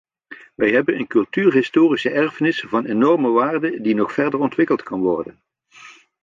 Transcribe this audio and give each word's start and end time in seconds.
Wij 0.55 0.71
hebben 0.71 0.99
een 0.99 1.07
cultuur-historische 1.07 2.09
erfenis 2.09 2.59
van 2.67 2.85
enorme 2.85 3.29
waarde 3.29 3.81
die 3.81 3.95
nog 3.95 4.11
verder 4.13 4.39
ontwikkeld 4.39 4.83
kan 4.83 5.01
worden. 5.01 5.41